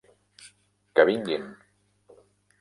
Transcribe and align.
Que 0.95 1.05
vinguin. 1.09 1.45